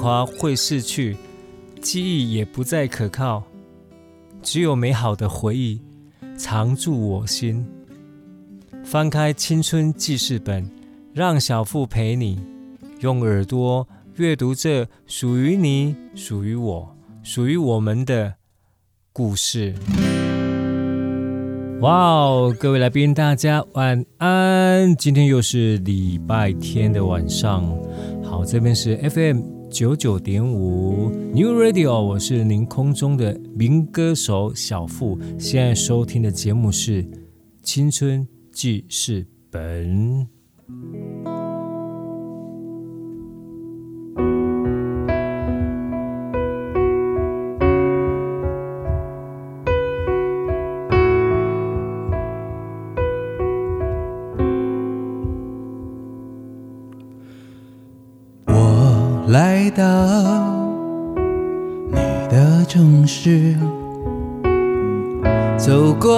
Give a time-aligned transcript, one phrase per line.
[0.00, 1.14] 华会逝去，
[1.82, 3.42] 记忆也不再可靠，
[4.42, 5.78] 只有美好的回忆
[6.38, 7.66] 常驻我心。
[8.82, 10.66] 翻开青春记事本，
[11.12, 12.42] 让小腹陪你
[13.00, 13.86] 用耳朵
[14.16, 18.32] 阅读这属于你、属于我、属于我们的
[19.12, 19.74] 故事。
[21.82, 24.96] 哇哦，各位来宾，大家晚安。
[24.96, 27.66] 今天又是礼拜天的晚上。
[28.24, 35.16] 好，这边是 FM 九九点五 New Radio，我是您空中的民歌手小付。
[35.38, 37.04] 现在收听的节目是
[37.62, 40.26] 《青春记事本》。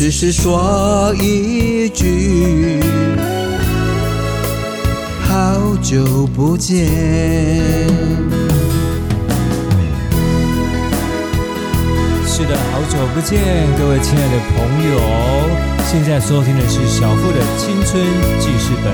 [0.00, 2.80] 只是说一句，
[5.28, 6.86] 好久不见。
[12.26, 13.42] 是的，好久不见，
[13.76, 14.98] 各位亲爱的朋友。
[15.86, 18.02] 现在收听的是小付的青春
[18.38, 18.90] 记事本，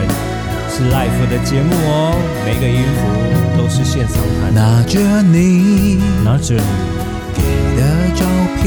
[0.68, 2.18] 是 l i f e 的节目哦。
[2.44, 2.98] 每个音符
[3.56, 4.52] 都是现场弹。
[4.52, 6.60] 拿着你，拿着你
[7.32, 7.42] 给
[7.76, 7.80] 的
[8.16, 8.26] 照
[8.60, 8.66] 片，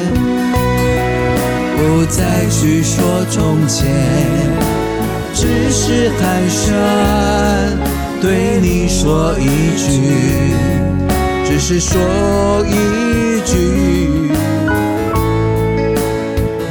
[1.81, 3.89] 不再去说从前
[5.33, 10.53] 只是寒暄对你说一句
[11.43, 11.99] 只是说
[12.67, 14.31] 一句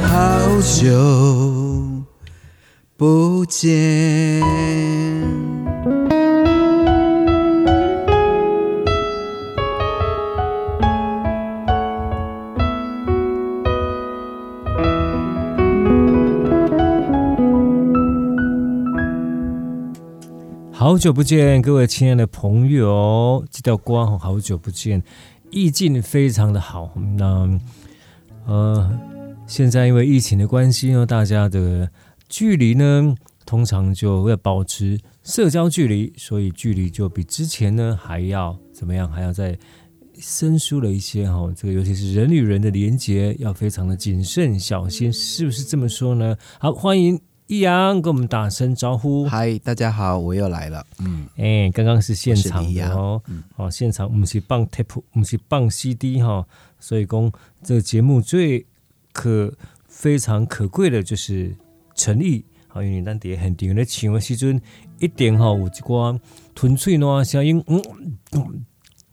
[0.01, 0.95] 好久
[2.95, 4.80] 不见。
[20.81, 25.03] 好久不见，各位亲爱的朋友，这条歌好久不见，
[25.51, 26.91] 意境非常的好。
[27.19, 27.59] 那
[28.47, 28.99] 呃，
[29.45, 31.87] 现在因为疫情的关系呢，大家的
[32.27, 33.13] 距离呢，
[33.45, 39.55] 通常就要保持社交距离，所以距离就比之前呢还要怎么样，还要再
[40.17, 41.47] 生疏了一些哈。
[41.55, 46.35] 这个尤其是人与人的连接，要非常的谨慎小心，是不是这么说呢？
[46.57, 47.21] 好，欢迎。
[47.51, 50.87] 易阳跟我们打声招呼，嗨，大家好，我又来了。
[50.99, 53.21] 嗯，哎，刚刚是现场的哦，
[53.57, 56.47] 哦，现场我们是放 tape，我们是放 CD 哈，
[56.79, 57.29] 所以讲
[57.61, 58.65] 这个节目最
[59.11, 59.53] 可
[59.85, 61.53] 非常可贵的就是
[61.93, 62.45] 诚意。
[62.69, 64.61] 好，因为咱底下很定的请的时阵，
[64.99, 66.17] 一定哈有一挂
[66.55, 68.65] 纯粹的声音，嗯。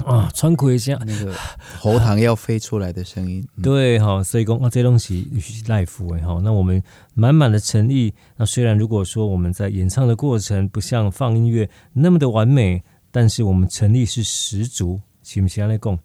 [0.09, 1.35] 嗯啊，喘气一下，那个
[1.79, 6.83] 喉糖要飞出来的声音，嗯、对哈，所以讲啊，这东西是 live 哎哈，那我们
[7.15, 8.15] 满满的诚意。
[8.37, 15.99] 那虽然如果说我们在演唱的过程不像放音乐那么的完美，但是我们诚意是十足，行不行来讲？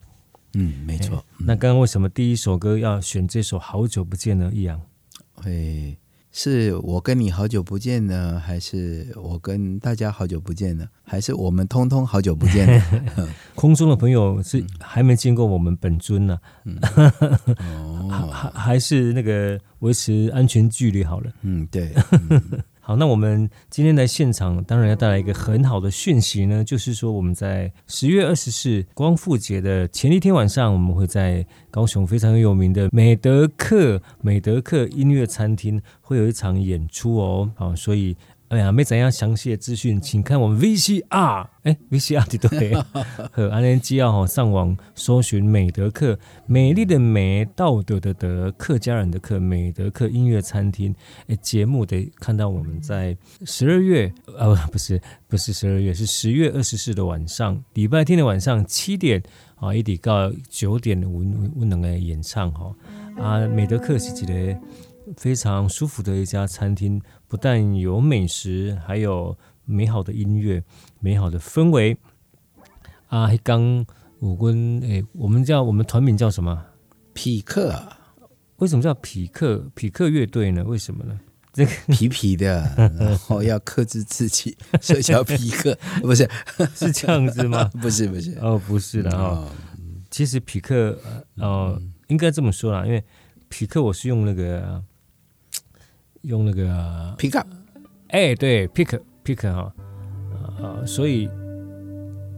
[0.55, 1.23] 嗯，没错。
[1.39, 4.51] 那刚刚为什么第一首歌要选这首《好久不见》呢？
[4.53, 4.79] 易阳，
[5.43, 5.95] 哎。
[6.35, 10.87] 是我跟你好久不见呢，还是我跟大家好久不见呢？
[11.03, 13.29] 还是我们通通好久不见呢？
[13.53, 16.39] 空中的朋友是还没见过我们本尊呢、
[16.81, 16.89] 啊，
[18.09, 21.31] 还 还、哦、还是那个维持安全距离好了。
[21.43, 21.93] 嗯，对。
[22.11, 22.41] 嗯
[22.85, 37.49] 好，那我们今天来现场，当然要带来一个很好的讯息呢，就是说我们在十月二十四光复节的前一天晚上，我们会在高雄非常有名的美德克美德克音乐餐厅会有一场演出哦。
[37.55, 38.17] 好，所以。
[38.53, 41.47] 哎呀，没怎样详细的资讯，请看我们 VCR。
[41.63, 42.73] 哎，VCR 对对，
[43.33, 50.93] 和安联机要上网搜寻美德克，美丽的美，道德的德，客家人的客，美德克音乐餐厅。
[51.25, 59.23] 哎，节目得看到我们在十二月，呃，不是，不是十二月，是十月二十四的晚上，礼拜天的晚上七点
[59.55, 62.71] 啊，一直到九点的温温能来演唱哈。
[63.17, 64.33] 啊，美德克是几个？
[65.17, 70.63] 非常舒服的一家餐厅，不但有美食，还有美好的音乐、
[70.99, 71.97] 美好的氛围。
[73.07, 73.85] 啊，刚
[74.19, 76.65] 我跟诶，我们叫我们团名叫什么？
[77.13, 77.79] 匹克。
[78.57, 79.69] 为什么叫匹克？
[79.75, 80.63] 匹克乐队呢？
[80.63, 81.19] 为什么呢？
[81.51, 82.63] 这个 皮皮的，
[82.97, 85.77] 然后要克制自己，所以叫匹克。
[86.01, 86.27] 不是，
[86.73, 87.65] 是这样子吗？
[87.81, 88.33] 不是，不是。
[88.39, 89.47] 哦，不是的哈。
[90.09, 90.97] 其实匹克，
[91.35, 93.03] 呃，应该这么说啦，因为
[93.49, 94.83] 匹克我是用那个。
[96.23, 97.47] 用那个 pick up，
[98.09, 99.73] 哎，对，pick pick 哈，
[100.61, 101.29] 啊，所以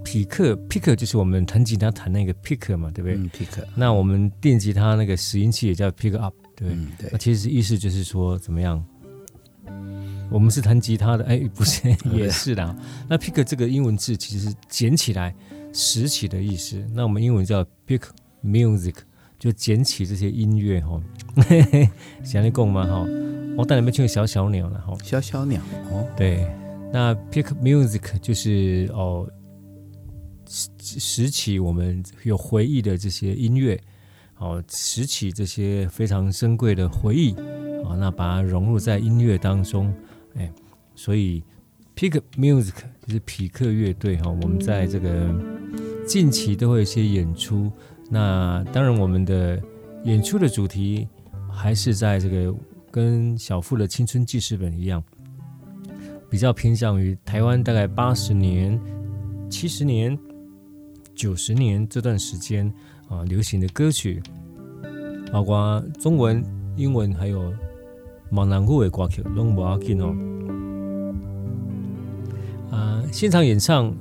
[0.03, 3.15] 匹克 pick 就是我们弹吉他弹那个 pick 嘛，对不对？
[3.15, 3.63] 嗯，pick。
[3.75, 7.09] 那我们电吉他那个拾音器也叫 pick up，对，嗯，对。
[7.11, 8.83] 那其实意思就是说怎么样？
[10.31, 12.75] 我们是弹吉他的，哎，不是， 也是的。
[13.07, 15.33] 那 pick 这个英文字其实是捡起来、
[15.71, 16.83] 拾起的意思。
[16.93, 18.01] 那我们英文叫 pick
[18.43, 18.95] music，
[19.45, 20.99] 就捡起这些音乐哈。
[22.25, 22.83] 想你讲嘛？
[22.87, 23.07] 哈。
[23.57, 26.45] 我带你们去小小鸟了哈，小小鸟哦，对，
[26.91, 29.25] 那 pick music 就是哦，
[30.45, 33.79] 拾拾起我们有回忆的这些音乐，
[34.39, 37.31] 哦，拾起这些非常珍贵的回忆，
[37.85, 39.93] 啊，那把它融入在音乐当中，
[40.35, 40.51] 哎，
[40.93, 41.41] 所以
[41.95, 42.73] pick music
[43.07, 45.33] 就是匹克乐队哈，我们在这个
[46.05, 47.71] 近期都会有一些演出，
[48.09, 49.61] 那当然我们的
[50.03, 51.07] 演出的主题
[51.49, 52.55] 还是在这个。
[52.91, 55.03] 跟小富的青春记事本一样，
[56.29, 58.79] 比较偏向于台湾大概八十年、
[59.49, 60.17] 七十年、
[61.13, 62.73] 九十年这段时间
[63.09, 64.23] 啊流行的歌曲，
[65.29, 66.41] 包括中文、
[66.77, 67.53] 英文还有
[68.29, 70.15] 闽南语的歌曲，拢无要紧哦。
[72.71, 73.93] 啊，现场演唱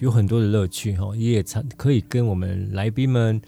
[0.00, 1.42] 有很多的乐趣哈，也
[1.76, 3.40] 可以跟我们来宾们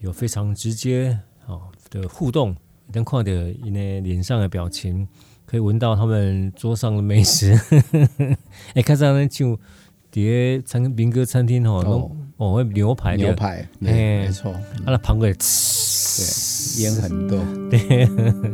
[0.00, 1.58] 有非常直接啊
[1.90, 2.56] 的互动。
[2.92, 5.06] 能看到因为脸上的表情，
[5.46, 7.56] 可以闻到他们桌上的美食。
[8.74, 9.56] 哎，看上那就
[10.10, 17.38] 碟餐民歌餐厅哦，哦，会牛排，牛排，没错，啊，那旁边对，烟很多，
[17.70, 18.04] 对，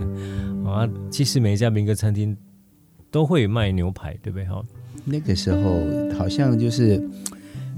[0.71, 2.37] 啊，其实每一家民歌餐厅
[3.17, 4.45] 都会卖牛排，对不对？
[4.45, 4.63] 哈，
[5.07, 5.81] 那个时候
[6.19, 7.03] 好像就是。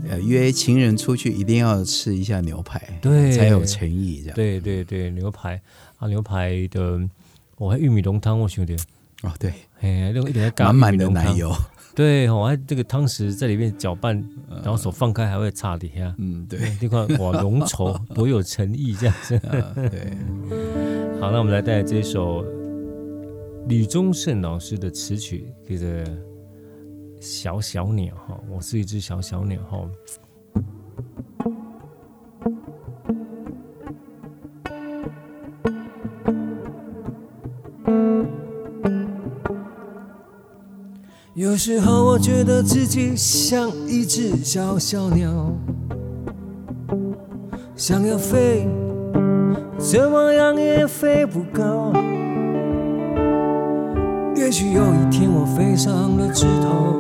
[0.09, 4.21] 呃，约情人出去一定要吃一下牛排，对，才有诚意。
[4.23, 5.61] 这样，对对对，牛排。
[5.97, 7.01] 啊，牛排的，
[7.57, 8.77] 我还玉米浓汤，我兄弟，
[9.23, 11.53] 哦，对，哎，用一点满满的奶油，
[11.97, 14.17] 对，我还这个汤匙在里面搅拌，
[14.63, 19.37] 然后手放开还会擦底下，嗯，对，这块哇浓稠，多有诚意这样子，
[19.91, 20.17] 对。
[21.21, 22.45] 好，那我们来带来这首
[23.69, 26.03] 李宗盛老师的词曲，这个
[27.21, 29.87] 小小鸟哈，我是一只小小鸟哈。
[41.35, 45.53] 有时候我觉得自己像一只小小鸟，
[47.77, 48.67] 想要飞，
[49.79, 51.93] 怎么样也飞不高。
[54.49, 56.97] 也许有一天我飞上了枝头，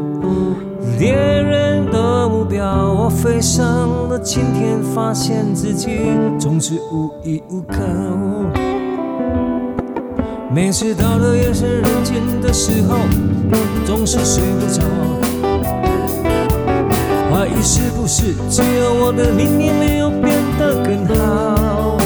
[0.99, 2.93] 猎人的目标。
[2.93, 3.67] 我飞上
[4.07, 5.89] 了青天，发现自己
[6.39, 7.79] 总是无依无靠。
[10.55, 12.99] 每次到了夜深人静的时候，
[13.87, 14.83] 总是睡不着，
[17.33, 21.97] 怀疑是不是只有我的命运没有变得更好？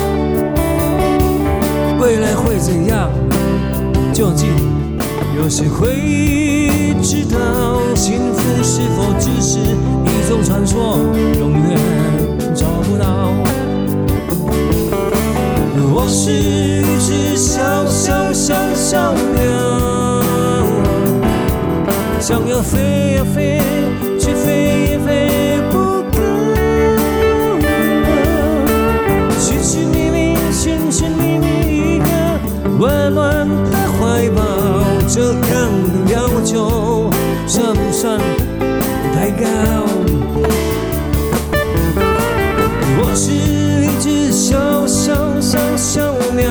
[2.01, 3.11] 未来会怎样？
[4.13, 4.47] 究竟
[5.37, 7.39] 有谁会知道？
[7.95, 10.99] 幸福是否只是一种传说，
[11.39, 11.79] 永远
[12.55, 13.33] 找不到？
[15.95, 19.43] 我是一只小小小小鸟，
[22.21, 23.61] 想要飞呀飞，
[24.19, 26.19] 却飞也飞不高。
[29.39, 32.07] 寻寻觅觅，寻寻觅觅一个
[32.79, 33.49] 温暖，
[35.14, 37.11] 这样的要求
[37.47, 38.19] 算不算
[39.12, 39.45] 太高？
[42.97, 46.49] 我是一只小小小小鸟，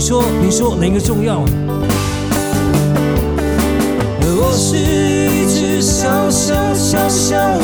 [0.00, 1.44] 说，你说哪个重要？
[4.22, 7.59] 我是一只小小小小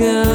[0.00, 0.29] 太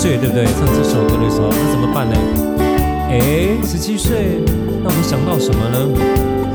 [0.00, 0.46] 岁，对不对？
[0.46, 2.16] 唱这首歌的时候，那怎么办呢？
[3.10, 3.20] 哎，
[3.62, 4.40] 十七岁，
[4.82, 5.76] 那我们想到什么呢？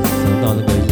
[0.02, 0.85] 想到那个。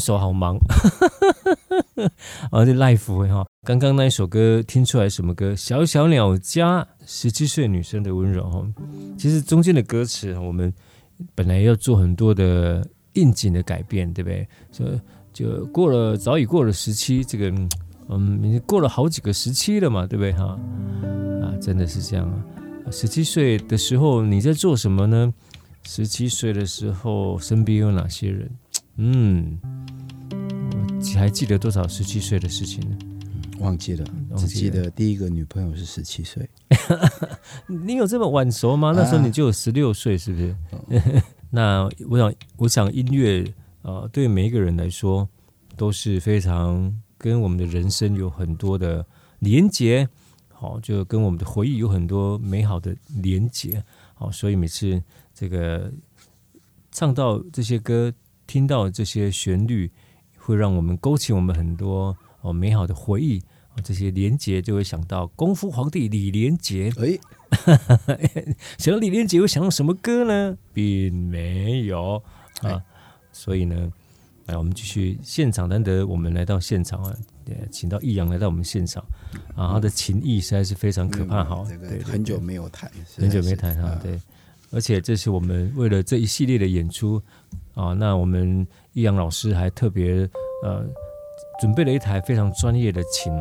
[0.00, 0.56] 手好忙，
[2.50, 5.54] 啊，这 life 哈，刚刚那一首歌听出来什么歌？
[5.54, 8.66] 小小鸟家十七岁女生的温柔哈。
[9.16, 10.72] 其实中间的歌词，我们
[11.34, 14.48] 本来要做很多的应景的改变，对不对？
[14.72, 14.84] 就
[15.32, 17.52] 就过了，早已过了十七这个。
[18.12, 20.58] 嗯，已经过了好几个时期了嘛，对不对哈？
[21.44, 22.90] 啊，真的是这样啊。
[22.90, 25.32] 十七岁的时候你在做什么呢？
[25.84, 28.50] 十七岁的时候身边有哪些人？
[29.02, 29.58] 嗯，
[31.14, 32.98] 我还记得多少十七岁的事情呢？
[33.60, 34.04] 忘记了，
[34.36, 36.46] 只记得第一个女朋友是十七岁。
[37.66, 38.92] 你有这么晚熟吗？
[38.94, 40.50] 那时候你就有十六岁，是不是？
[40.70, 43.42] 啊、 那我想，我想音乐
[43.80, 45.26] 啊、呃，对每一个人来说
[45.76, 46.94] 都是非常。
[47.22, 49.04] 跟我们的人生有很多的
[49.40, 50.08] 连结，
[50.48, 53.84] 好，就跟我们的回忆有很多美好的连结，
[54.14, 54.98] 好，所以每次
[55.34, 55.92] 这个
[56.90, 58.10] 唱到这些歌，
[58.50, 59.92] 听到这些旋律，
[60.36, 63.40] 会让我们勾起我们很多哦美好的回忆，
[63.84, 66.92] 这些连结就会想到功夫皇帝李连杰。
[66.98, 67.16] 哎，
[68.76, 70.58] 想到李连杰，会想到什么歌呢？
[70.74, 72.20] 并没有
[72.62, 72.82] 啊，
[73.30, 73.92] 所以呢。
[74.46, 75.68] 来，我们继续现场。
[75.68, 77.16] 难得我们来到现场啊，
[77.70, 79.00] 请到易阳来到我们现场
[79.54, 81.64] 啊，他的琴艺实在是非常可怕哈。
[81.68, 83.96] 对，很久没有弹，很久没弹哈。
[84.02, 84.20] 对，
[84.72, 87.22] 而且这是我们为了这一系列的演出
[87.80, 90.28] 啊，那我们易阳老师还特别
[90.64, 90.84] 呃
[91.60, 93.32] 准备了一台非常专业的琴，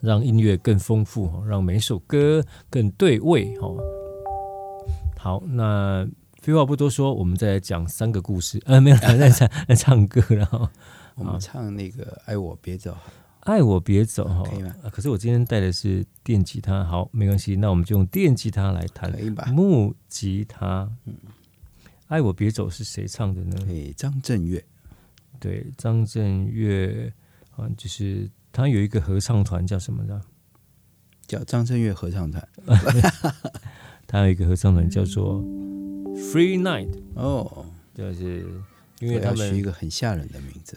[0.00, 3.68] 让音乐更丰富，让每一首歌更对味哈。
[5.18, 6.08] 好，那。
[6.40, 8.58] 废话不多说，我们再来讲三个故事。
[8.64, 10.66] 呃，没有，在唱在唱歌，然后
[11.16, 12.96] 我们唱那个“爱我别走”，
[13.44, 14.74] 爱我别走哈，可以吗？
[14.90, 19.12] 可是我今天带的是电吉他，好，没关系，那我们就用电吉他来弹？
[19.52, 21.14] 木吉他，嗯，
[22.10, 23.56] 爱我别走是谁唱的呢？
[23.66, 24.64] 对，张震岳，
[25.38, 27.12] 对，张震岳，
[27.56, 30.20] 啊，就是他有一个合唱团叫什么的？
[31.28, 32.48] 叫张震岳合唱团。
[34.08, 35.40] 他有一个合唱团叫做。
[36.32, 38.44] Free Night 哦，就是
[38.98, 40.76] 因为他们取一个很吓人的名字，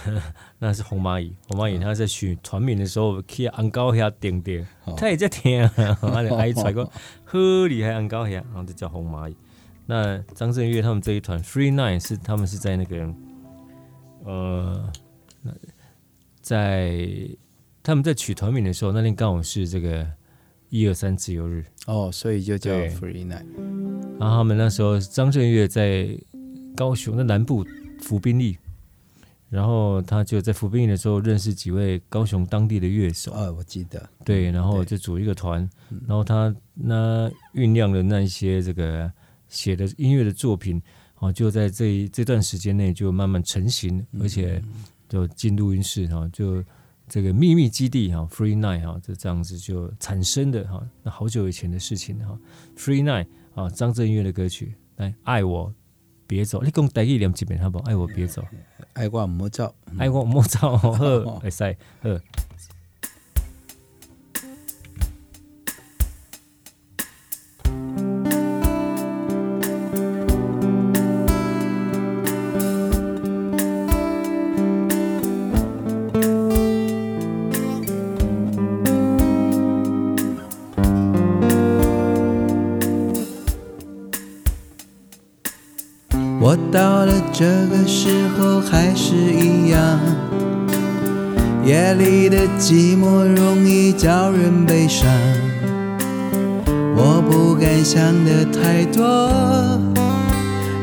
[0.58, 1.36] 那是红蚂蚁。
[1.48, 5.68] 红蚂蚁他在取团名的时候，可以按高下点点，他也在听，
[6.00, 6.86] 他就爱揣个
[7.24, 9.36] 好厉害按高下，然后就叫红蚂蚁。
[9.86, 13.14] 那张震岳他们这一团 Free Night 是他们是在那个
[14.24, 14.92] 呃，
[16.40, 17.28] 在
[17.82, 20.06] 他们在取团名的时候，那天刚好是这个
[20.70, 21.64] 一二三自由日。
[21.86, 23.44] 哦，所以就叫 Free Night。
[24.20, 26.16] 然后他们那时候张震岳在
[26.76, 27.66] 高雄的南部
[28.00, 28.56] 服兵役，
[29.50, 33.32] 然后他就在服兵役的时候认识几位高雄当地的乐手。
[33.32, 34.08] 啊，我记得。
[34.24, 35.68] 对，然后就组一个团，
[36.06, 39.12] 然后他那酝酿的那一些这个
[39.52, 40.82] 写的音乐的作品，
[41.20, 44.60] 哦，就在这一这段时间内就慢慢成型，而且
[45.08, 46.64] 就进录音室哈，就
[47.06, 52.36] 这个秘密基地哈，Free Night 哈，就这样子就产生的哈，那好久以前的事情哈
[52.76, 53.26] ，Free Night。
[53.54, 55.70] 啊，张震岳的歌曲，来，爱我
[56.26, 57.84] 别走，你讲台语念几遍好不好？
[57.84, 58.42] 爱我别走，
[58.94, 60.90] 爱我莫走，爱我莫走，好，
[61.38, 62.08] 会使，好。
[91.94, 95.08] 里的寂寞容易叫人悲伤。
[96.94, 99.02] 我不敢想的太多，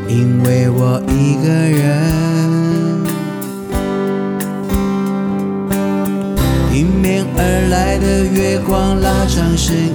[0.07, 1.79] 因为我一个人。
[6.73, 9.93] 迎面而来的月光拉长身影，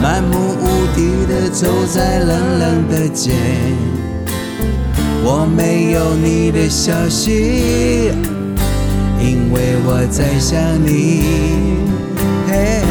[0.00, 3.32] 漫无目的的走在冷冷的街。
[5.22, 8.10] 我没有你的消息，
[9.84, 11.22] 我在想你。
[12.48, 12.89] 嘿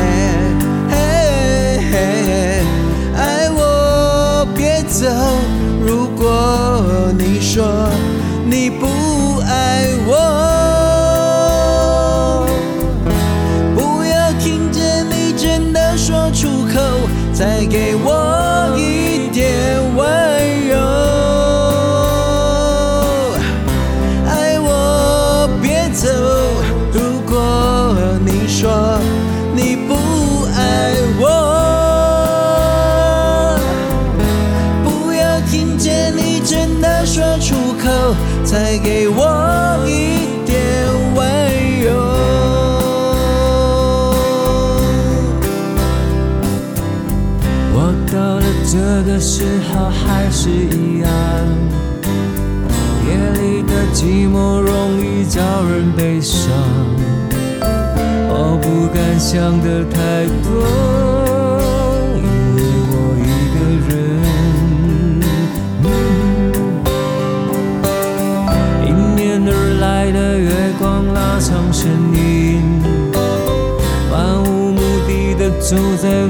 [59.32, 60.50] 想的太多，
[62.18, 62.58] 因为
[62.90, 63.94] 我一个人。
[68.88, 72.82] 迎面而来的月光拉长身影，
[74.12, 76.26] 漫无目的的走在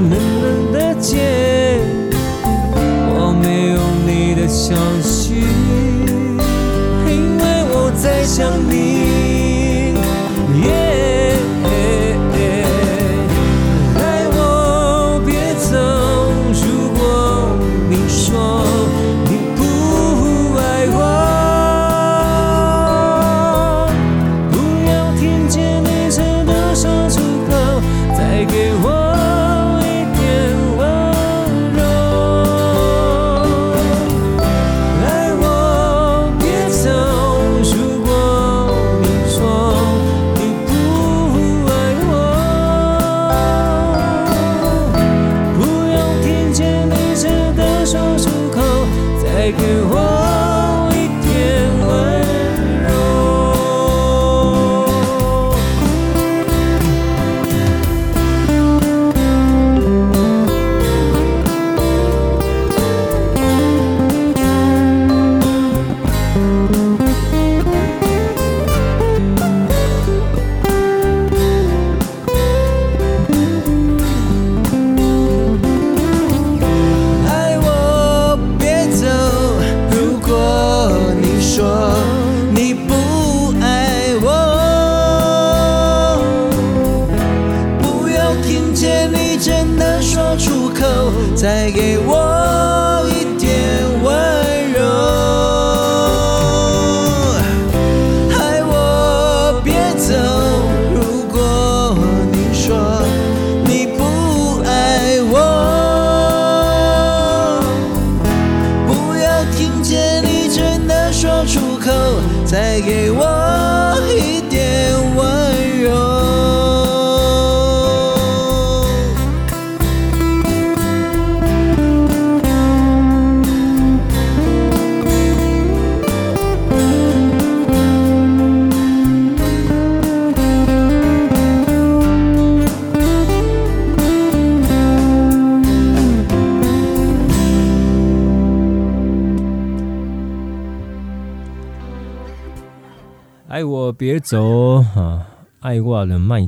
[49.52, 49.79] 别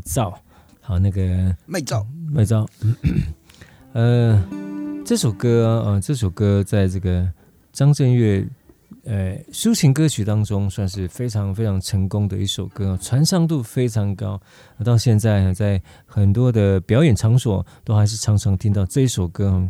[0.04, 0.38] 照，
[0.80, 2.68] 好那个卖照，卖照。
[3.92, 4.42] 呃，
[5.04, 7.30] 这首歌啊，这首歌在这个
[7.72, 8.46] 张震岳
[9.04, 14.40] 呃抒情歌曲当中，算是非常非常成功的一首歌，传唱度非常高。
[14.84, 19.68] 到现在，在很多的表演场所，都还是常常听到这一首歌。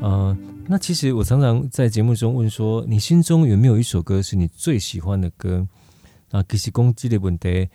[0.00, 5.66] 呃，那其实我常常在节目中问说，你心中有没有一首歌是你最喜欢的歌？
[6.30, 7.68] 啊，其实攻击的问题，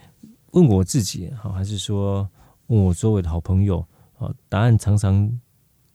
[0.58, 2.28] 问我自己好，还是说
[2.68, 3.86] 问我周围的好朋友？
[4.18, 5.32] 啊，答案常常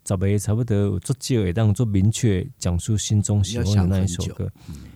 [0.04, 4.48] 找个差不多做少会当做明确讲出心中喜欢的那一首歌，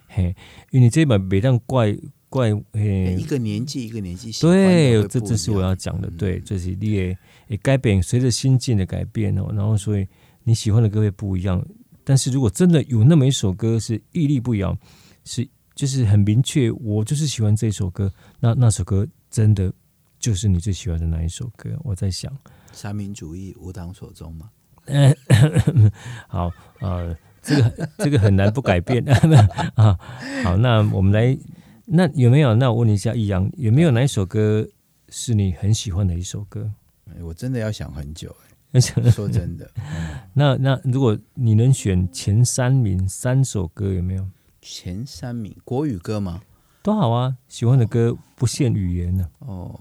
[0.07, 0.27] 嘿，
[0.71, 1.97] 因为你这把每当怪
[2.29, 10.07] 怪嘿，一个年纪一个年纪，对，这这是我要讲的，对，这是你也也改变，随着心境的改变哦，然后所以
[10.45, 11.61] 你喜欢的歌会不一样。
[12.05, 14.79] 但是如果真的有那么一首歌是屹立不摇，
[15.25, 19.05] 是就是很明确，我就是喜欢这首歌，那那首歌
[19.37, 19.71] 真的
[20.19, 21.69] 就是你最喜欢的那一首歌。
[21.85, 22.35] 我在想，
[22.73, 24.49] 三民主义无党所宗吗？
[24.87, 25.15] 嗯，
[26.27, 29.05] 好，呃，这个这个很难不改变
[29.77, 29.99] 啊。
[30.43, 31.37] 好，那我们来，
[31.85, 32.55] 那有没有？
[32.55, 34.67] 那我问你一下，易阳有没有哪一首歌
[35.11, 36.73] 是你很喜欢的一首歌？
[37.21, 38.35] 我真的要想很久，
[39.13, 39.71] 说真的。
[39.77, 44.27] 嗯、那那如果你能选前三名三首歌，有没有？
[44.63, 46.41] 前三名国语歌吗？
[46.87, 49.47] 都好啊，喜欢的歌不限语言呢、啊。
[49.47, 49.81] 哦。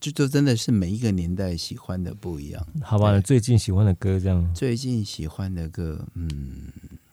[0.00, 3.18] 就就真的是每一个年代喜欢的不一样，好吧？
[3.20, 6.28] 最近喜欢的歌这样，最近喜欢的歌，嗯，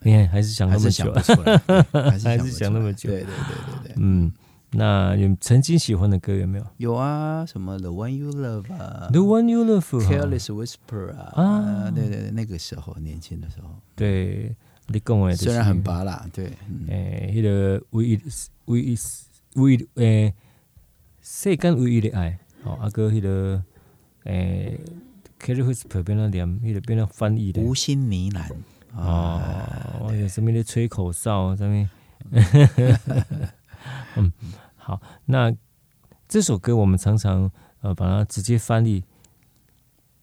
[0.00, 1.12] 你看还是想那么久，
[1.92, 3.34] 还是还是想那么久，对对对
[3.82, 4.32] 对对，嗯，
[4.70, 6.66] 那有曾经喜欢的歌有没有？
[6.78, 14.56] 有啊，什么 The One You Love 啊，The One You Love，Careless Whisper 啊，啊，对对对，那个时候年轻的时候，对，
[14.88, 16.52] 你跟我虽然很拔啦，对，
[16.88, 18.20] 诶，那个唯一
[18.66, 18.98] 唯一
[19.54, 20.34] 唯一诶，
[21.20, 22.38] 世间唯一的爱。
[22.64, 23.62] 哦，阿哥，迄个
[24.24, 24.78] 诶
[25.40, 28.50] ，Careless Whisper 变那念，迄个变那翻译的无心呢喃
[28.94, 31.90] 哦，有什么的吹口哨，什么？
[34.16, 34.32] 嗯，
[34.76, 35.52] 好，那
[36.28, 39.02] 这首歌我们常常呃把它直接翻译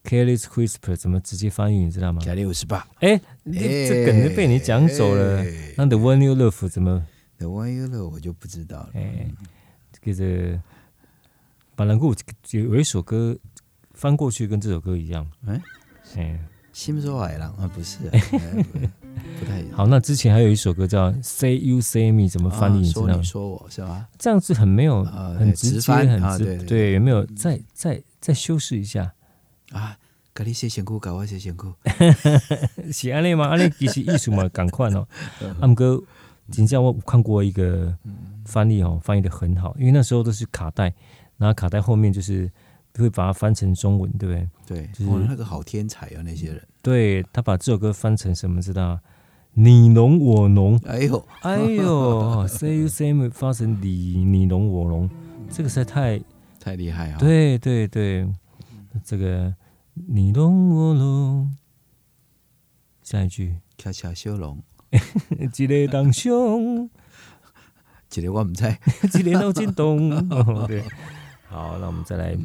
[0.04, 1.78] ，Careless Whisper 怎么直接翻译？
[1.86, 5.44] 你知道吗？Careless Whisper，哎，这梗就被你讲走了。
[5.78, 7.06] 那 The One You Love 怎么
[7.38, 8.90] ？The One You Love 我就不知道了。
[8.94, 9.28] 哎，
[10.02, 10.60] 这个。
[11.76, 12.14] 法兰古
[12.52, 13.38] 有有一首歌
[13.94, 15.62] 翻过去跟这首歌一样，哎
[16.18, 16.38] 哎，
[16.74, 18.00] 心说海浪啊，不是，
[19.40, 19.88] 不太好。
[19.88, 22.80] 那之前还有一首歌叫 Say You Say Me，怎么翻译？
[22.80, 23.24] 你知道吗？
[23.24, 24.10] 说我是吧？
[24.18, 26.92] 这样子很没有，很直接，很直对。
[26.96, 29.14] 有没有再再再修饰一下
[29.72, 29.98] 啊？
[30.32, 31.74] 给你写辛苦，给我写辛苦，
[32.94, 33.48] 是安利吗？
[33.50, 35.06] 安利其实艺术嘛，赶快哦。
[35.60, 36.02] 阿姆哥，
[36.50, 37.94] 真正我看过一个
[38.46, 40.94] 翻译哦，翻译的很好，因为那时候都是卡带。
[41.38, 42.50] 然后卡带后面就是
[42.98, 44.50] 会把它翻成中文，对不对？
[44.66, 46.62] 对，就是那个好天才啊，那些人。
[46.82, 48.62] 对，他把这首歌翻成什么？
[48.62, 49.00] 知道？
[49.54, 50.80] 你侬我侬。
[50.86, 55.10] 哎呦，哎呦， Say you say me 发成你你侬我侬，
[55.50, 56.22] 这个实在太
[56.60, 57.18] 太厉害啊！
[57.20, 58.26] 对对对，
[59.04, 59.54] 这个
[60.08, 61.58] 你懂我侬，
[63.04, 64.64] 下一句恰恰小龙，
[65.58, 66.90] 一个当胸，
[68.16, 68.66] 一个我唔知，
[69.20, 70.10] 一个脑筋动，
[70.68, 70.84] 对。
[71.48, 72.38] 好，那我们再来，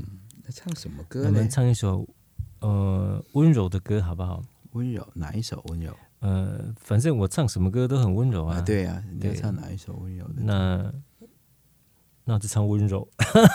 [0.51, 1.27] 唱什么歌？
[1.27, 2.09] 我们唱一首
[2.61, 4.43] 呃温柔的歌，好不好？
[4.73, 5.95] 温柔哪一首温柔？
[6.21, 8.61] 呃，反正我唱什么歌都很温柔啊。
[8.63, 10.43] 对啊，你要唱哪一首温柔的？
[10.43, 10.93] 那
[12.25, 13.07] 那就唱温柔。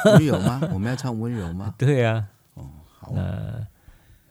[0.06, 0.62] 温柔吗？
[0.72, 1.74] 我们要唱温柔吗？
[1.78, 2.30] 对啊。
[2.54, 3.12] 哦，好。
[3.14, 3.68] 那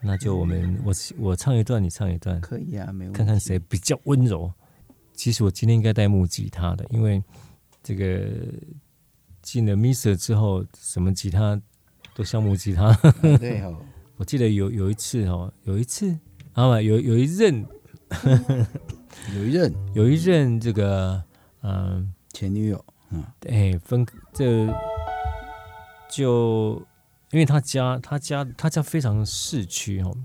[0.01, 3.17] 那就我们我我唱一段，你唱一段，可以啊，没问题。
[3.17, 4.53] 看看谁比较温柔。
[5.15, 7.23] 其实我今天应该带木吉他的，因为
[7.83, 8.29] 这个。
[9.41, 11.59] 进了 MISER 之后，什么吉他
[12.15, 12.93] 都像木吉他。
[13.39, 13.75] 对哦，
[14.19, 16.15] 我记得有有一次哦，有一次，
[16.53, 17.65] 啊有 有一任，
[19.35, 21.23] 有一任，有一任这个
[21.63, 24.67] 嗯前女友，嗯，哎分这
[26.11, 26.83] 就
[27.31, 30.17] 因为他家他家他家非常市区哦，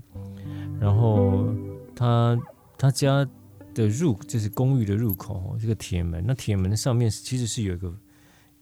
[0.80, 1.54] 然后
[1.94, 2.38] 他
[2.76, 3.28] 他家
[3.74, 7.94] 的入就是公寓的入口，这个铁门，那铁门上面其实是有一个。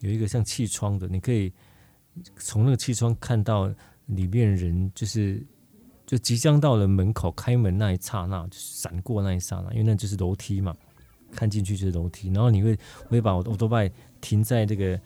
[0.01, 1.53] 有一个像气窗的，你可以
[2.37, 3.73] 从那个气窗看到
[4.07, 5.41] 里面人，就是
[6.05, 10.75] 就即将到了门口开门那一刹那，就是闪过那一刹那，因为那就是楼梯嘛，
[11.31, 12.33] 看进去就是楼梯。
[12.33, 13.89] 然后你会我会把我的欧多拜
[14.21, 15.01] 停在这个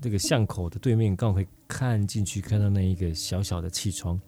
[0.00, 4.18] 这个巷口的对面，刚好可以看进去，看到那一个小小的气窗，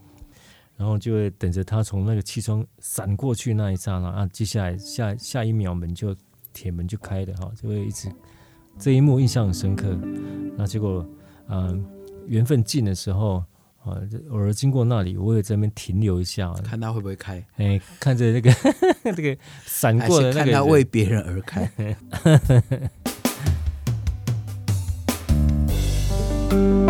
[0.76, 6.14] 然后就会等着他从那个气窗闪过去那一刹那啊，接下来下下一秒门就
[6.52, 8.08] 铁门就开了哈，就会一直。
[8.78, 9.98] 这一幕印象很深刻，
[10.56, 11.04] 那结果，
[11.48, 11.78] 嗯、呃，
[12.28, 13.42] 缘分尽的时候，
[13.82, 13.98] 啊，
[14.30, 18.52] 偶尔经过那里，我也在那边停留一下， 看他会不会开，哎，看着那个
[19.16, 21.70] 这个闪过的那个，看他为别人而开。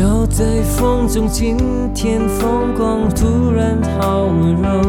[0.00, 1.58] 走在风中今
[1.94, 4.80] 天风光突然好温柔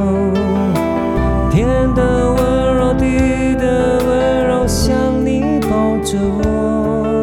[1.51, 4.95] 天的温柔地的温柔像
[5.25, 7.19] 你抱着我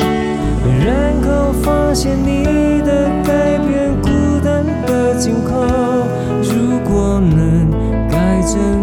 [0.84, 5.64] 然后发现你的改变孤单的今后
[6.42, 7.70] 如果能
[8.10, 8.77] 改正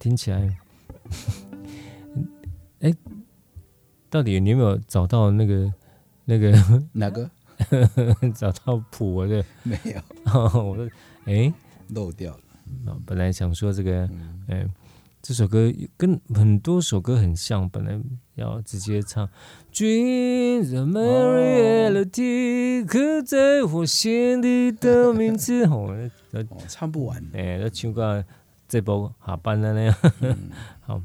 [0.00, 0.56] 听起来，
[2.80, 2.92] 哎，
[4.08, 5.70] 到底你有没有找到那个
[6.24, 6.52] 那个？
[6.92, 7.30] 哪个？
[8.34, 9.44] 找到谱我的？
[9.62, 10.00] 没有，
[10.58, 10.88] 我说
[11.26, 11.52] 哎
[11.90, 12.98] 漏掉了。
[13.04, 14.04] 本来想说这个，
[14.48, 14.70] 哎、嗯，
[15.20, 18.00] 这首歌跟很多首歌很像，本来
[18.36, 19.28] 要直接唱
[19.74, 26.08] 《Dreams of Reality》，刻在我心底的名字，哦，
[26.66, 28.24] 唱不完，哎，那唱歌。
[28.70, 30.50] 这波下班了那样，嗯、
[30.80, 31.02] 好，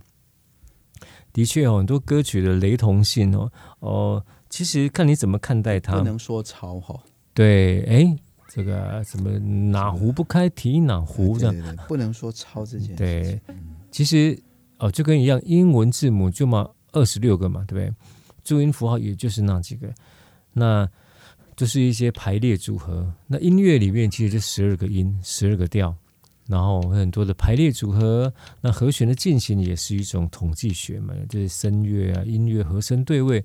[1.33, 6.95] 的确有很多歌曲的雷同性哦哦，其实看你怎么看待它，不能说抄哈。
[7.33, 8.15] 对，哎，
[8.47, 12.95] 这个什么哪壶不开提哪壶这样，不能说抄这件事。
[12.95, 13.41] 对，
[13.89, 14.39] 其实
[14.77, 17.91] 哦，就跟一样，英文字母就嘛二十六个嘛，对不对？
[18.43, 19.91] 注音符号也就是那几个，
[20.53, 20.87] 那
[21.55, 23.11] 就是一些排列组合。
[23.25, 25.95] 那音乐里面其实就十二个音，十二个调。
[26.47, 28.31] 然后很多的排列组合，
[28.61, 33.43] 那和弦的进行也是一种统计学嘛，就是声乐啊、音乐和声对位。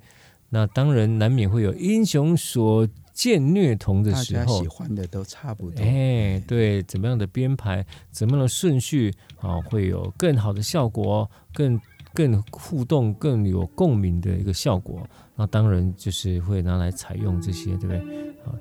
[0.51, 5.83] 那当然难免会有英雄所见略同的时候，喜欢的都差不多。
[5.83, 11.81] 哎，对，怎么样的编排，怎么样的顺序啊，会有更好的效果，更
[12.13, 15.09] 更互动、更有共鸣的一个效果。
[15.37, 17.99] 那当然就是会拿来采用这些，对不对？
[18.45, 18.53] 啊，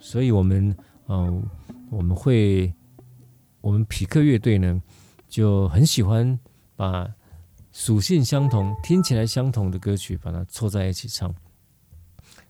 [0.00, 0.74] 所以我们
[1.06, 1.42] 嗯、呃，
[1.90, 2.72] 我们会。
[3.64, 4.82] 我们匹克乐队呢，
[5.26, 6.38] 就很喜欢
[6.76, 7.10] 把
[7.72, 11.34] 属性相同、听起来相同的歌曲，把它凑在一起唱。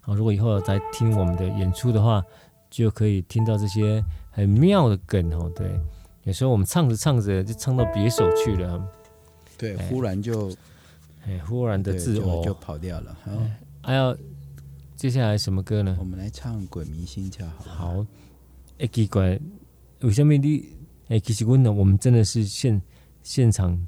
[0.01, 2.21] 好，如果以后再听我们的演出的话，
[2.69, 4.03] 就可以听到这些
[4.33, 5.49] 很妙的梗哦。
[5.55, 5.81] 对，
[6.25, 8.85] 有时候我们唱着唱着就唱到别首去了。
[9.57, 10.51] 对，忽然就，
[11.29, 13.17] 哎，忽然的自我就，就跑掉了。
[13.23, 13.31] 好，
[13.83, 14.17] 还要
[14.97, 15.97] 接下来什么歌呢？
[16.01, 17.95] 我们来唱《鬼迷心窍》好。
[17.95, 18.07] 好，
[18.81, 19.39] 哎，奇怪，
[20.01, 20.75] 为什么你？
[21.09, 22.81] 哎，其实问呢，我们真的是现
[23.23, 23.79] 现场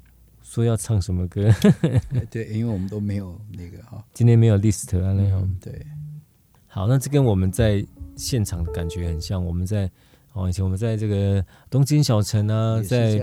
[0.43, 1.51] 说要唱什么歌？
[2.31, 5.51] 对，因为我们都没有那个哈，今天没有 list 啊，那种。
[5.61, 5.87] 对，
[6.67, 7.85] 好，那这跟我们在
[8.17, 9.45] 现场的感觉很像。
[9.45, 9.91] 我们在
[10.35, 13.19] 哦，以前我们在这个东京小城啊，在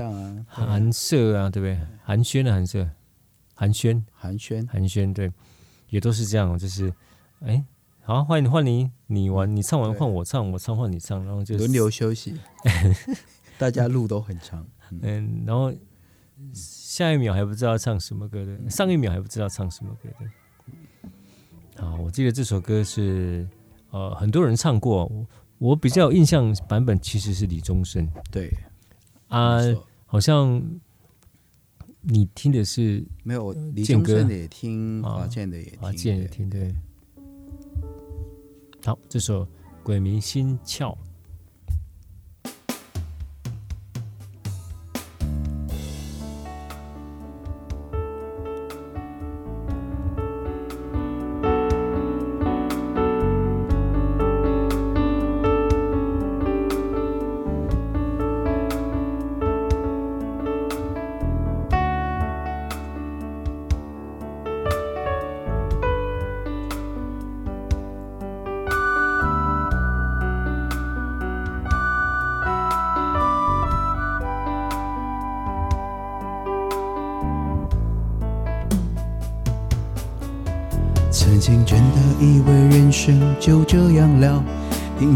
[0.47, 1.79] 寒舍啊，对不对？
[2.03, 2.89] 寒暄的寒舍，
[3.53, 5.31] 寒暄，寒暄，寒暄，对，
[5.89, 6.91] 也都是这样，就是
[7.41, 7.63] 哎，
[8.01, 12.33] 好，换你，换你，你玩，你唱完换我唱，我唱换你唱，然后就轮流休息。
[13.57, 15.73] 大家路都很长，嗯，嗯，然后
[16.53, 21.81] 下一秒还不知道唱什么歌的，上一秒还不知道唱什么歌的。
[21.81, 23.47] 好，我记得这首歌是
[23.91, 25.09] 呃很多人唱过，
[25.57, 28.07] 我比较有印象版本其实是李宗盛。
[28.31, 28.51] 对
[29.29, 29.59] 啊，
[30.05, 30.61] 好像
[32.01, 36.75] 你听的是没有李宗盛的也听，华健的也听，华健也听，对。
[38.85, 39.45] 好，这首
[39.81, 40.93] 《鬼迷心窍》。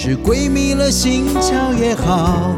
[0.00, 2.54] 是鬼迷了心窍也好，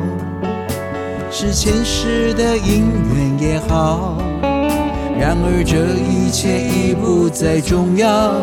[1.31, 2.85] 是前世的因
[3.15, 4.19] 缘也好，
[5.19, 8.35] 然而这一切已不再重要。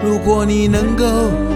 [0.00, 1.04] 如果你能够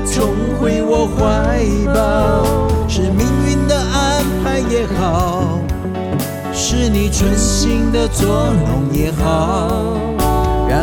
[0.05, 1.63] 重回我怀
[1.95, 5.61] 抱，是命运的安排也好。
[6.53, 9.97] 是你存心的作弄也好，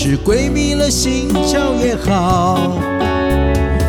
[0.00, 2.70] 是鬼迷了心窍也好，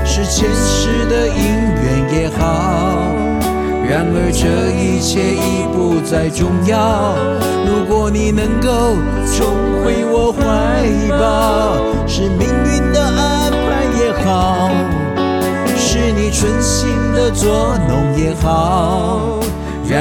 [0.04, 2.98] 是前世的因缘也好。
[3.88, 7.14] 然而这一切已不再重要。
[7.64, 8.98] 如果你能够
[9.38, 9.54] 重
[9.86, 10.42] 回我怀
[11.12, 14.72] 抱，是命运的安排也好，
[15.78, 19.40] 是你存心的作弄也好。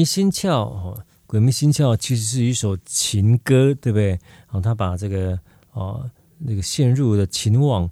[0.00, 4.08] 迷心窍哦，鬼迷心窍其实是一首情歌，对不对？
[4.08, 5.38] 然后他把这个
[5.72, 7.86] 哦那个陷入的情网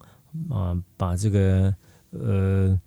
[0.48, 1.74] 啊，把这个
[2.12, 2.80] 呃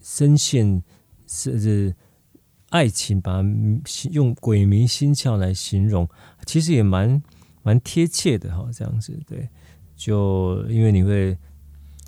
[0.00, 0.80] 深陷
[1.26, 1.92] 甚至
[2.68, 3.44] 爱情，把
[4.12, 6.08] 用鬼迷心窍来形容，
[6.46, 7.20] 其实也蛮
[7.64, 8.70] 蛮贴切的哈。
[8.72, 9.48] 这样子对，
[9.96, 11.36] 就因为你会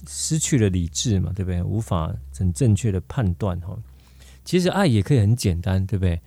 [0.07, 1.61] 失去了理智嘛，对不对？
[1.61, 3.77] 无法很正确的判断哈。
[4.45, 6.21] 其实爱也可以很简单，对不对？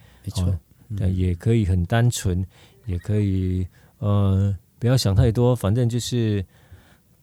[0.88, 2.46] 没错，也可以很单纯，
[2.86, 3.68] 也可以
[4.00, 6.46] 呃，不要想太多，反正就是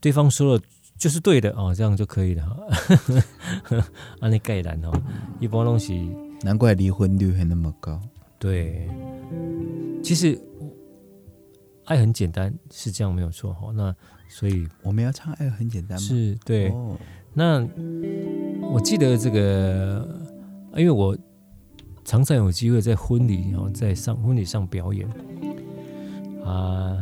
[0.01, 0.63] 对方说了
[0.97, 2.57] 就是对的哦，这样就可以了。
[4.21, 4.93] 安尼盖然哦，
[5.41, 6.11] 一般东西
[6.43, 8.01] 难怪离婚率还那么高。
[8.39, 8.89] 对，
[10.03, 10.39] 其实
[11.85, 13.73] 爱很简单，是这样没有错哈。
[13.75, 13.95] 那
[14.29, 16.07] 所以我们要唱爱很简单吗？
[16.07, 16.69] 是对。
[16.71, 16.97] 哦、
[17.35, 17.67] 那
[18.71, 20.23] 我记得这个。
[20.77, 21.17] 因为我
[22.07, 25.07] 常常有机会在婚礼，然后在上婚礼上表演
[26.45, 26.97] 啊。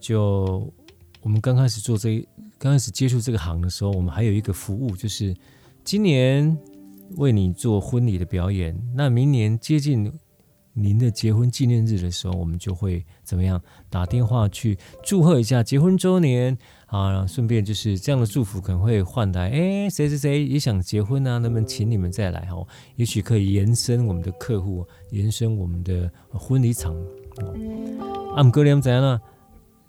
[0.00, 0.68] 就
[1.20, 2.26] 我们刚开始做这，
[2.58, 5.32] 刚开始接触这个行的时候，我们还有一个服务，就是
[5.84, 6.58] 今年
[7.18, 8.76] 为你做婚礼的表演。
[8.96, 10.12] 那明年接近
[10.74, 13.60] 您的结婚纪念日的时候，我们就会怎么样？
[13.90, 16.56] 打电话去祝贺一下结婚周年。
[16.86, 22.68] 啊，顺便就是这样的祝福，可能会换来，哎，谁谁谁也想结婚啊，能不能请你们再来哦？
[22.96, 26.94] 也许可以延伸我们的客户，延伸我们的婚礼场。
[27.40, 29.18] 哦啊，不过你们知道呢？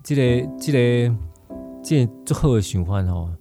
[0.02, 1.16] 这个、这个、
[1.84, 3.36] 这最后的循环哦，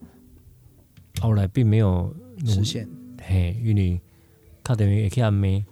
[1.20, 2.12] 后来并没有
[2.44, 2.88] 实现。
[3.22, 4.00] 嘿，因为
[4.64, 5.64] 卡等于也可以没，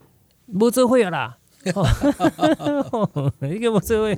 [0.46, 1.38] 没做会啦，
[1.74, 4.14] 哦一个没做会。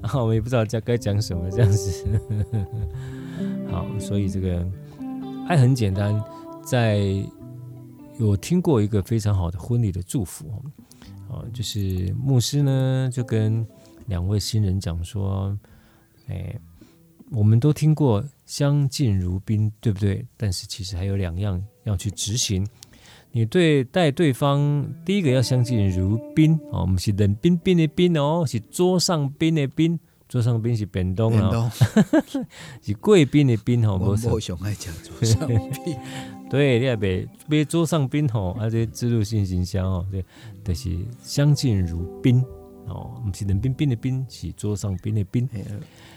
[0.00, 2.04] 然后我们也不知道该该讲什么，这样子。
[3.68, 4.64] 好，所以这个
[5.48, 6.22] 爱很简单。
[6.64, 7.00] 在
[8.18, 10.62] 我听过一个非常好的婚礼的祝福
[11.28, 13.66] 哦，就是牧师呢就跟
[14.06, 15.56] 两位新人讲说
[16.28, 16.58] ：“哎，
[17.30, 20.24] 我们都听过相敬如宾，对不对？
[20.36, 22.66] 但是其实还有两样要去执行。”
[23.36, 31.70] 你对待对方，第一个要相敬如宾哦，我们是冷冰冰的冰哦，是桌上宾的宾，桌上宾是便当哦，
[32.80, 35.94] 是贵宾的宾哦，我我想爱讲桌上宾，
[36.48, 40.24] 对，你也别别桌上宾哦，而且植入性形象哦，对，
[40.64, 42.42] 就是相敬如宾。
[42.86, 45.48] 哦，不是冷冰冰的冰，是桌上冰的冰。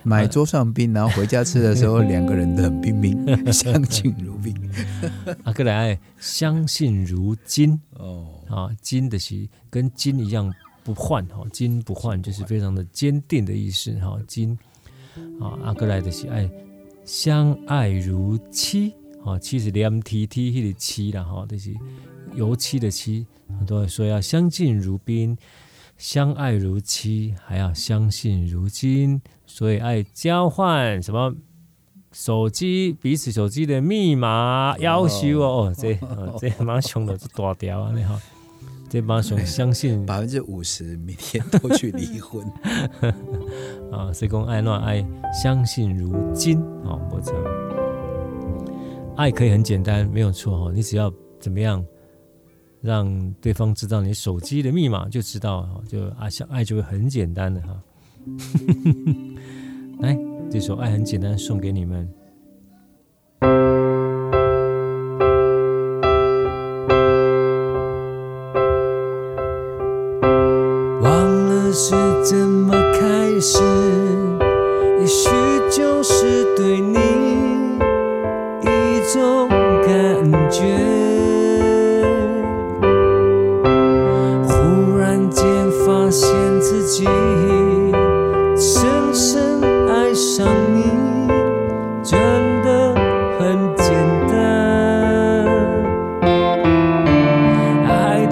[0.04, 4.56] 买桌上冰，然后回家吃的时候，两个人冷冰冰， 相敬如宾。
[5.44, 10.54] 啊，过来，相信如金哦，啊，金的是跟金一样
[10.84, 14.58] 不换哈，金不换就是非常的坚定的意思哈，金
[15.42, 16.50] 啊，阿哥来的是爱
[17.04, 18.94] 相爱如漆，
[19.26, 21.74] 啊，漆是两 T T 的漆了哈，就是
[22.36, 23.26] 油漆的漆，
[23.58, 25.36] 很多人说要相敬如宾。
[26.00, 31.36] 相爱如期，还要相信如今，所以爱交换什么
[32.14, 38.18] 手机，彼此手机的密码要求哦，这哦这蛮凶的，这 大条啊，你好。
[38.90, 42.44] 这马上相信 百分之五十每天都去离婚
[43.92, 44.10] 啊！
[44.16, 45.06] 所以讲爱乱爱，
[45.44, 46.98] 相信如今啊！
[47.12, 47.36] 我讲
[49.18, 50.72] 爱可以很简单，没有错哈！
[50.74, 51.86] 你只要怎么样
[52.82, 57.82] 让对方知道你手机的密码，就知道就啊，相爱就会很简单的哈。
[60.00, 60.18] 来，
[60.50, 62.08] 这首《爱很简单》送给你们。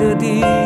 [0.07, 0.56] 的地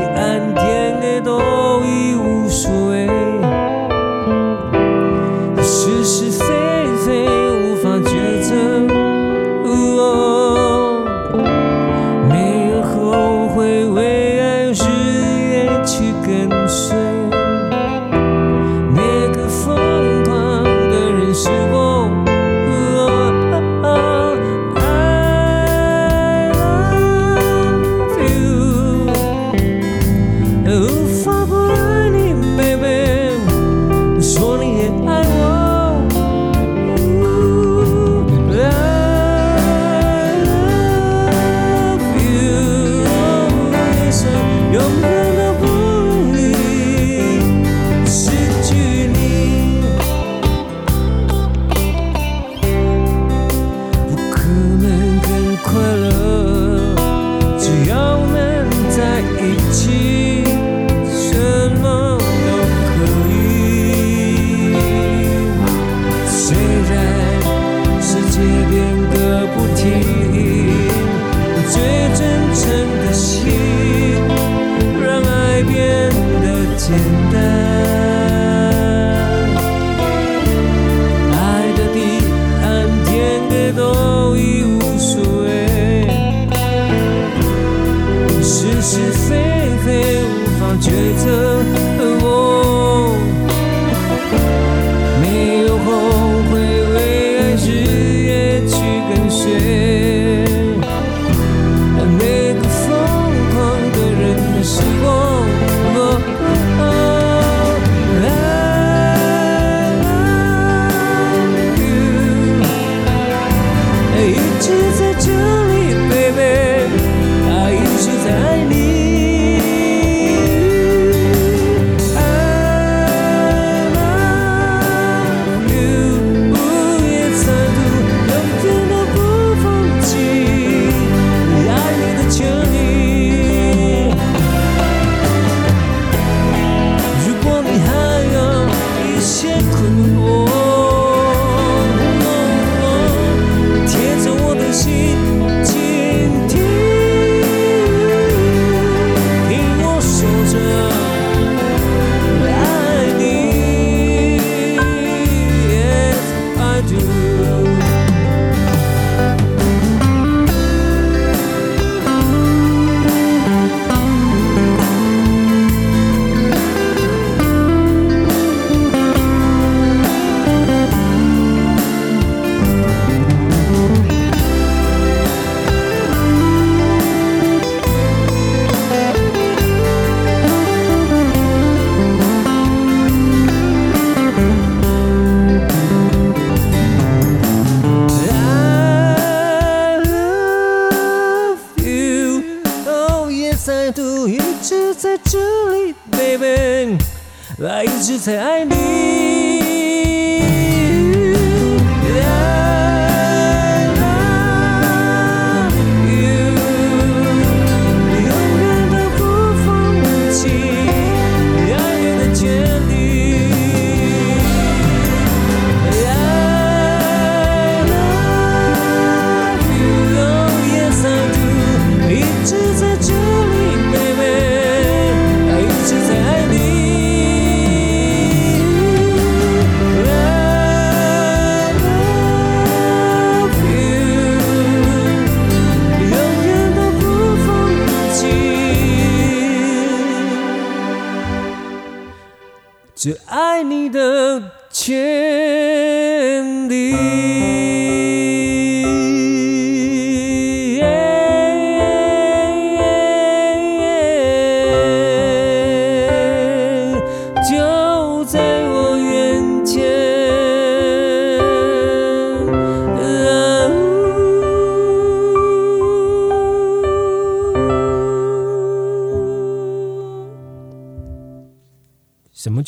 [243.63, 244.00] 你的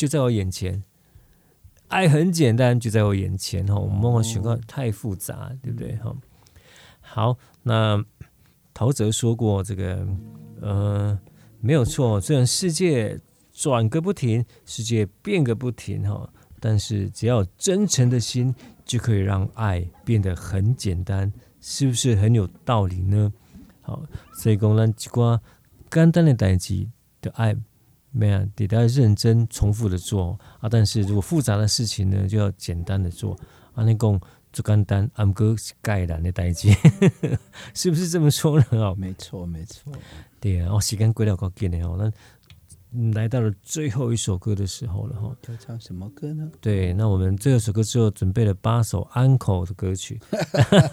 [0.04, 0.82] 就在我眼前，
[1.88, 3.74] 爱很简单，就在我眼前哈。
[3.74, 6.14] 我们往往选个太复杂，对不对哈？
[7.00, 8.04] 好，那
[8.74, 10.06] 陶喆说过这个，
[10.60, 11.18] 呃，
[11.58, 12.20] 没有错。
[12.20, 13.18] 虽然世界
[13.50, 16.28] 转个不停，世界变个不停哈，
[16.60, 21.32] 但是只要真诚的心，就可以让爱变得很简单，
[21.62, 23.32] 是不是很有道理呢？
[23.80, 24.02] 好，
[24.34, 25.40] 所以讲咱一寡
[25.90, 26.86] 简单的代志
[27.22, 27.56] 的爱。
[28.16, 30.68] 没有，得要认真重复的做啊！
[30.68, 33.36] 但是如果复杂的事情呢，就要简单的做
[33.74, 33.82] 啊。
[33.82, 34.20] 那讲
[34.52, 36.72] 做简单，俺哥是盖然的代志，
[37.74, 38.64] 是不是这么说呢？
[38.70, 39.92] 哦，没错，没错。
[40.38, 41.96] 对啊，哦，时间过了够紧的哦。
[41.98, 45.34] 那来到了最后一首歌的时候了哈。
[45.48, 46.48] 要唱什么歌呢？
[46.60, 50.20] 对，那我们最后一首歌之后准备了八首安口的歌曲。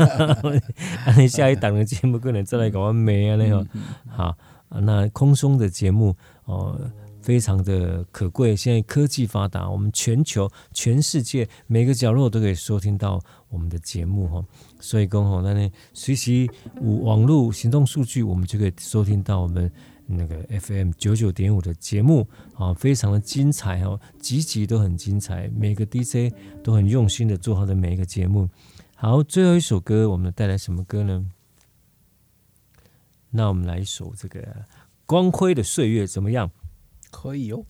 [1.29, 3.35] 下一档的节目可能再来搞完没啊？
[3.35, 3.63] 那个
[4.07, 4.35] 好
[4.69, 6.15] 啊，那空中的节目
[6.45, 6.81] 哦。
[7.31, 8.53] 非常的可贵。
[8.53, 14.45] 现在科技发达，我们全球、全世界每个角落都可以收听到我们的节目哈。
[14.81, 16.45] 所以刚好那呢，随时
[16.81, 19.71] 网络行动数据，我们就可以收听到我们
[20.07, 28.49] 那个 FM 九九点五的节目啊，非常的精彩哦，集集都很精彩，每个 DJ 都很用心的做好的每一个节目。
[28.95, 31.25] 好，最后一首歌，我们带来什么歌呢？
[33.29, 34.41] 那我们来一首这个
[35.05, 36.51] 《光辉的岁月》怎么样？
[37.11, 37.63] 可以哦，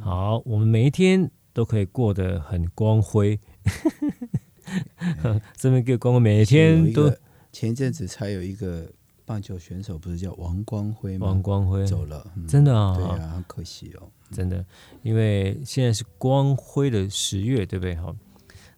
[0.00, 3.38] 好，我们每一天都可以过得很光辉。
[5.56, 7.12] 这边给光辉，每一天都。
[7.50, 8.86] 前一阵子才有一个
[9.24, 11.26] 棒球选手，不是叫王光辉吗？
[11.26, 12.96] 王光辉走了，嗯、真的啊、哦？
[12.96, 14.64] 对啊，很可惜哦，真的，
[15.02, 17.96] 因为现在是光辉的十月，对不对？
[17.96, 18.14] 哈，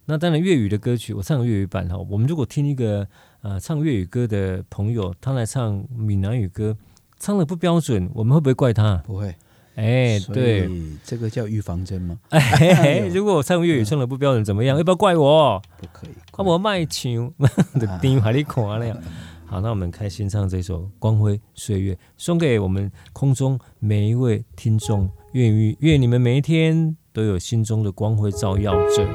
[0.05, 1.97] 那当然粤语的歌曲，我唱粤语版哈。
[1.97, 3.07] 我们如果听一个
[3.41, 6.75] 呃唱粤语歌的朋友，他来唱闽南语歌，
[7.19, 8.97] 唱的不标准，我们会不会怪他？
[9.05, 9.35] 不会。
[9.75, 10.69] 哎，对，
[11.03, 12.19] 这个叫预防针吗？
[12.29, 14.77] 哎， 如果我唱粤语唱的不标准，怎么样？
[14.77, 15.61] 要不要怪我？
[15.79, 17.33] 不可以，怪我卖球
[17.75, 19.01] 的电话你看那样。
[19.45, 29.07] 好，那我们开心唱这首《光辉岁月》，送给我们空中每一位听众，愿愿愿你们每一天都有心中的光辉照耀着。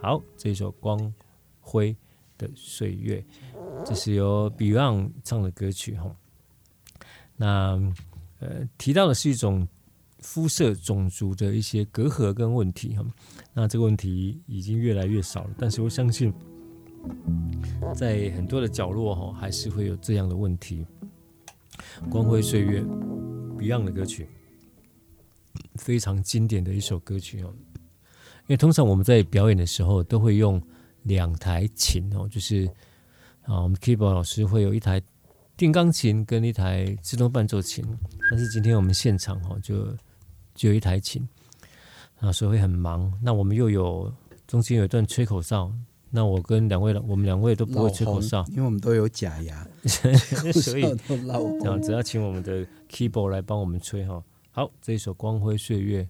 [0.00, 1.12] 好，这首《光
[1.60, 1.96] 辉
[2.38, 3.24] 的岁月》，
[3.84, 6.14] 这是由 Beyond 唱的歌曲哈。
[7.36, 7.92] 那。
[8.40, 9.66] 呃，提到的是一种
[10.20, 13.04] 肤色、种族的一些隔阂跟问题哈。
[13.52, 16.32] 那这个问题已经越来越少了，但是我相信，
[17.96, 20.86] 在很多的角落哈，还是会有这样的问题。
[22.08, 22.80] 光辉岁月
[23.58, 24.28] ，Beyond 的歌曲，
[25.74, 27.52] 非常经典的一首歌曲哦。
[27.74, 30.62] 因为通常我们在表演的时候都会用
[31.02, 32.66] 两台琴哦，就是
[33.42, 35.02] 啊，我们 Keyboard 老师会有一台。
[35.58, 37.84] 电钢琴跟一台自动伴奏琴，
[38.30, 39.88] 但是今天我们现场哈就
[40.54, 41.28] 只有一台琴
[42.20, 43.12] 啊，所以会很忙。
[43.20, 44.14] 那我们又有
[44.46, 45.68] 中间有一段吹口哨，
[46.10, 54.22] 那我跟两位我们两位都不会吹口哨，因为我们都有假牙， 所以 这样只要请我们的 keyboard 来帮我们吹哈。
[54.52, 56.02] 好，这一首《光辉岁月》。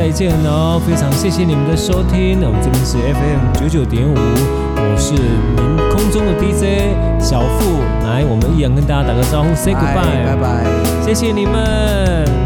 [0.00, 2.40] 再见哦，非常谢谢你们的收听。
[2.40, 10.64] 那我们这边是 FM 九九点五，我是您空中的 DJ 小付，来，我们一样跟大家打个招呼，Say goodbye，拜拜，
[11.04, 12.39] 谢谢你们。